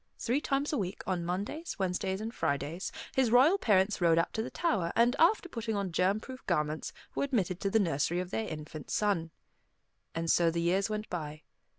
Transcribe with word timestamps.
Three 0.17 0.41
times 0.41 0.73
a 0.73 0.79
week, 0.79 1.03
on 1.05 1.23
Mondays, 1.23 1.77
Wednesdays, 1.77 2.21
and 2.21 2.33
Fridays, 2.33 2.91
his 3.15 3.29
royal 3.29 3.59
parents 3.59 4.01
rode 4.01 4.17
out 4.17 4.33
to 4.33 4.41
the 4.41 4.49
tower, 4.49 4.91
and 4.95 5.15
after 5.19 5.47
putting 5.47 5.75
on 5.75 5.91
germ 5.91 6.19
proof 6.19 6.43
garments, 6.47 6.91
were 7.13 7.23
admitted 7.25 7.59
to 7.59 7.69
the 7.69 7.77
nursery 7.79 8.19
of 8.19 8.31
their 8.31 8.47
infant 8.47 8.89
son. 8.89 9.29
And 10.15 10.27
so 10.31 10.49
the 10.49 10.59
years 10.59 10.89
went 10.89 11.07
by. 11.11 11.43